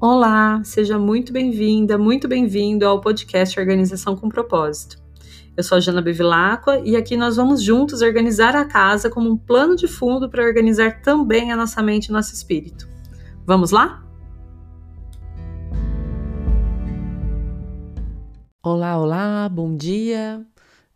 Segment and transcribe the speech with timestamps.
[0.00, 4.96] Olá, seja muito bem-vinda, muito bem-vindo ao podcast Organização com Propósito.
[5.56, 9.36] Eu sou a Jana Bevilacqua e aqui nós vamos juntos organizar a casa como um
[9.36, 12.88] plano de fundo para organizar também a nossa mente e nosso espírito.
[13.44, 14.06] Vamos lá?
[18.62, 20.46] Olá, olá, bom dia.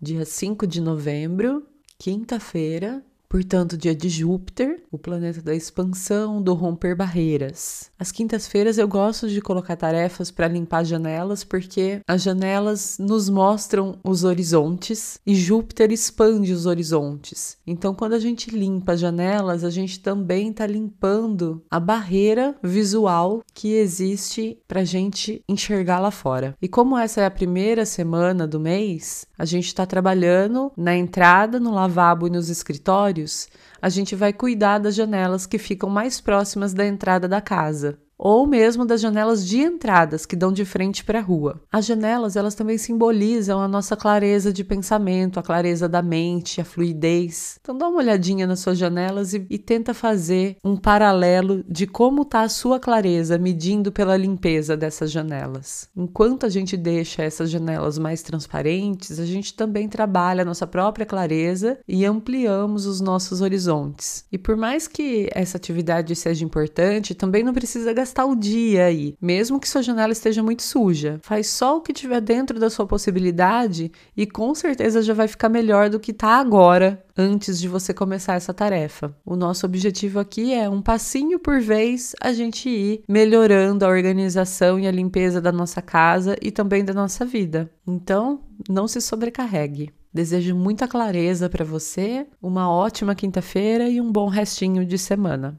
[0.00, 1.66] Dia 5 de novembro,
[1.98, 7.90] quinta-feira, portanto, dia de Júpiter, o planeta da expansão, do romper barreiras.
[7.98, 13.98] Às quintas-feiras eu gosto de colocar tarefas para limpar janelas, porque as janelas nos mostram
[14.04, 17.57] os horizontes e Júpiter expande os horizontes.
[17.67, 23.43] Então, quando a gente limpa as janelas, a gente também está limpando a barreira visual
[23.54, 26.54] que existe para gente enxergar lá fora.
[26.61, 31.59] E como essa é a primeira semana do mês, a gente está trabalhando na entrada,
[31.59, 33.48] no lavabo e nos escritórios,
[33.83, 38.47] a gente vai cuidar das janelas que ficam mais próximas da entrada da casa ou
[38.47, 41.61] mesmo das janelas de entradas que dão de frente para a rua.
[41.73, 46.65] As janelas, elas também simbolizam a nossa clareza de pensamento, a clareza da mente, a
[46.65, 47.59] fluidez.
[47.61, 52.23] Então dá uma olhadinha nas suas janelas e, e tenta fazer um paralelo de como
[52.23, 55.89] está a sua clareza medindo pela limpeza dessas janelas.
[55.97, 61.05] Enquanto a gente deixa essas janelas mais transparentes, a gente também trabalha a nossa própria
[61.05, 64.25] clareza e ampliamos os nossos horizontes.
[64.31, 68.85] E por mais que essa atividade seja importante, também não precisa gastar gastar o dia
[68.85, 71.19] aí, mesmo que sua janela esteja muito suja.
[71.23, 75.49] Faz só o que tiver dentro da sua possibilidade e com certeza já vai ficar
[75.49, 79.17] melhor do que tá agora antes de você começar essa tarefa.
[79.25, 84.79] O nosso objetivo aqui é um passinho por vez a gente ir melhorando a organização
[84.79, 87.71] e a limpeza da nossa casa e também da nossa vida.
[87.87, 89.91] Então, não se sobrecarregue.
[90.13, 95.59] Desejo muita clareza para você, uma ótima quinta-feira e um bom restinho de semana.